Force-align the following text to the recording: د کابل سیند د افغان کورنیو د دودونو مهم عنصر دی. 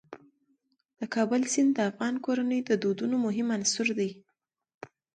د 0.99 1.01
کابل 1.15 1.41
سیند 1.53 1.71
د 1.75 1.79
افغان 1.89 2.15
کورنیو 2.25 2.67
د 2.69 2.71
دودونو 2.83 3.15
مهم 3.25 3.47
عنصر 3.57 3.87
دی. 3.99 4.11